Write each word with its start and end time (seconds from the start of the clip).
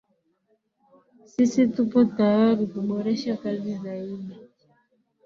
Sisi 1.31 1.61
tuko 1.75 1.97
tayari 2.15 2.63
kuboresha 2.71 3.31
kazi 3.41 3.71
zaidi 3.83 4.35